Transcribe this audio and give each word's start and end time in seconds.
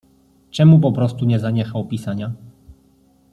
"Czemu 0.51 0.79
poprostu 0.79 1.25
nie 1.25 1.39
zaniechał 1.39 1.85
pisania?" 1.87 2.31